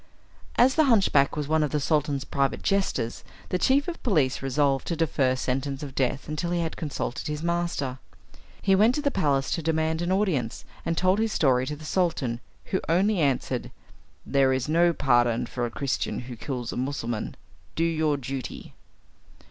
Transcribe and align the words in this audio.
As 0.55 0.73
the 0.73 0.85
hunchback 0.85 1.35
was 1.35 1.47
one 1.47 1.61
of 1.61 1.69
the 1.69 1.79
Sultan's 1.79 2.23
private 2.23 2.63
jesters, 2.63 3.23
the 3.49 3.59
chief 3.59 3.87
of 3.87 4.01
police 4.01 4.41
resolved 4.41 4.87
to 4.87 4.95
defer 4.95 5.35
sentence 5.35 5.83
of 5.83 5.93
death 5.93 6.27
until 6.27 6.49
he 6.49 6.59
had 6.61 6.75
consulted 6.75 7.27
his 7.27 7.43
master. 7.43 7.99
He 8.63 8.73
went 8.73 8.95
to 8.95 9.03
the 9.03 9.11
palace 9.11 9.51
to 9.51 9.61
demand 9.61 10.01
an 10.01 10.11
audience, 10.11 10.65
and 10.87 10.97
told 10.97 11.19
his 11.19 11.33
story 11.33 11.67
to 11.67 11.75
the 11.75 11.85
Sultan, 11.85 12.39
who 12.65 12.81
only 12.89 13.19
answered, 13.19 13.69
"There 14.25 14.51
is 14.51 14.67
no 14.67 14.91
pardon 14.91 15.45
for 15.45 15.67
a 15.67 15.69
Christian 15.69 16.21
who 16.21 16.35
kills 16.35 16.73
a 16.73 16.77
Mussulman. 16.77 17.35
Do 17.75 17.83
your 17.83 18.17
duty." 18.17 18.73